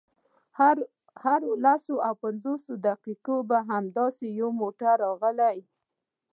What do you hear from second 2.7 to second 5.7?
دقیقو کې به همداسې یو موټر راغی.